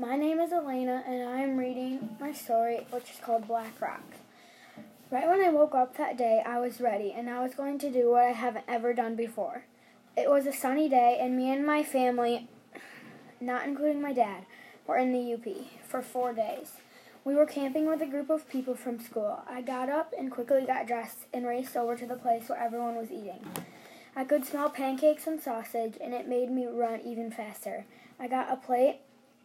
[0.00, 4.18] My name is Elena, and I am reading my story, which is called Black Rocks.
[5.10, 7.90] Right when I woke up that day, I was ready, and I was going to
[7.90, 9.64] do what I haven't ever done before.
[10.16, 12.46] It was a sunny day, and me and my family,
[13.40, 14.46] not including my dad,
[14.86, 16.74] were in the UP for four days.
[17.24, 19.40] We were camping with a group of people from school.
[19.48, 22.94] I got up and quickly got dressed and raced over to the place where everyone
[22.94, 23.44] was eating.
[24.14, 27.84] I could smell pancakes and sausage, and it made me run even faster.
[28.20, 29.00] I got a plate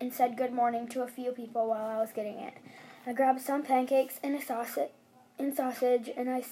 [0.00, 2.54] and said good morning to a few people while I was getting it.
[3.06, 4.90] I grabbed some pancakes and a sausage,
[5.38, 6.42] and sausage, and I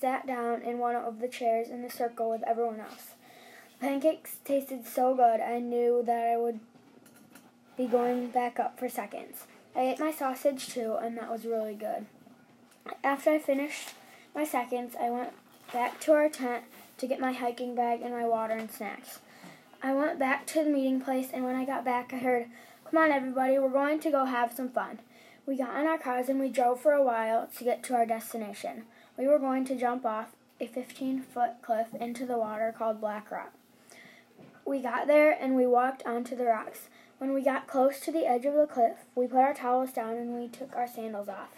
[0.00, 3.14] sat down in one of the chairs in the circle with everyone else.
[3.80, 6.60] The pancakes tasted so good, I knew that I would
[7.76, 9.46] be going back up for seconds.
[9.74, 12.06] I ate my sausage too, and that was really good.
[13.02, 13.90] After I finished
[14.34, 15.32] my seconds, I went
[15.72, 16.64] back to our tent
[16.98, 19.20] to get my hiking bag and my water and snacks.
[19.82, 22.46] I went back to the meeting place, and when I got back, I heard,
[22.92, 24.98] Come on, everybody, we're going to go have some fun.
[25.46, 28.04] We got in our cars and we drove for a while to get to our
[28.04, 28.82] destination.
[29.16, 33.30] We were going to jump off a 15 foot cliff into the water called Black
[33.30, 33.54] Rock.
[34.66, 36.90] We got there and we walked onto the rocks.
[37.16, 40.16] When we got close to the edge of the cliff, we put our towels down
[40.16, 41.48] and we took our sandals off.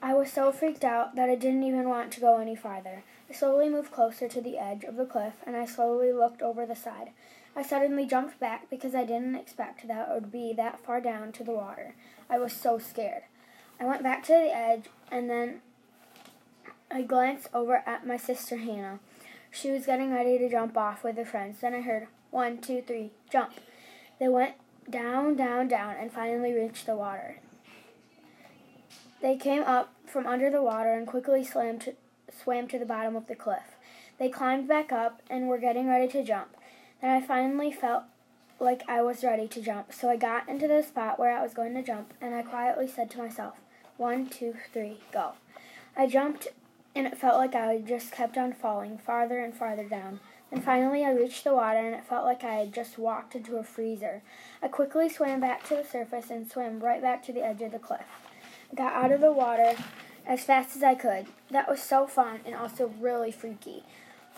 [0.00, 3.02] I was so freaked out that I didn't even want to go any farther.
[3.32, 6.66] I slowly moved closer to the edge of the cliff and I slowly looked over
[6.66, 7.12] the side.
[7.56, 11.32] I suddenly jumped back because I didn't expect that it would be that far down
[11.32, 11.94] to the water.
[12.28, 13.22] I was so scared.
[13.80, 15.62] I went back to the edge and then
[16.90, 19.00] I glanced over at my sister Hannah.
[19.50, 21.60] She was getting ready to jump off with her friends.
[21.62, 23.54] Then I heard one, two, three, jump.
[24.20, 24.56] They went
[24.90, 27.38] down, down, down, and finally reached the water.
[29.22, 31.94] They came up from under the water and quickly swam to,
[32.32, 33.76] swam to the bottom of the cliff.
[34.18, 36.56] They climbed back up and were getting ready to jump.
[37.00, 38.04] Then I finally felt
[38.60, 41.54] like I was ready to jump, so I got into the spot where I was
[41.54, 43.56] going to jump, and I quietly said to myself,
[43.96, 45.32] One, two, three, go.
[45.96, 46.48] I jumped,
[46.94, 50.20] and it felt like I just kept on falling farther and farther down.
[50.52, 53.56] And finally, I reached the water, and it felt like I had just walked into
[53.56, 54.22] a freezer.
[54.62, 57.72] I quickly swam back to the surface and swam right back to the edge of
[57.72, 58.06] the cliff.
[58.70, 59.74] I got out of the water
[60.26, 61.26] as fast as I could.
[61.50, 63.84] That was so fun and also really freaky.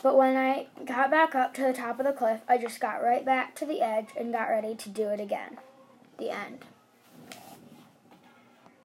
[0.02, 3.02] But when I got back up to the top of the cliff, I just got
[3.02, 5.58] right back to the edge and got ready to do it again.
[6.18, 6.64] The end.